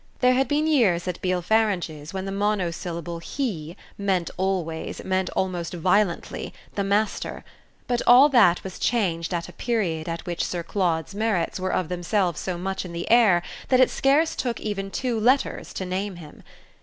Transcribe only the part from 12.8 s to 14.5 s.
in the air that it scarce